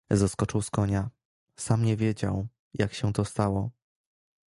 Zeskoczył 0.09 0.61
z 0.61 0.69
konia, 0.69 1.09
sam 1.55 1.85
nie 1.85 1.97
wiedział, 1.97 2.47
jak 2.73 2.93
się 2.93 3.13
to 3.13 3.25
stało. 3.25 3.69